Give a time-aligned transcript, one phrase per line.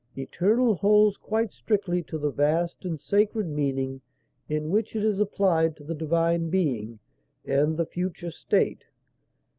[0.17, 4.01] Eternal holds quite strictly to the vast and sacred meaning
[4.49, 6.97] in which it is applied to the Divine Being
[7.45, 8.85] and the future state.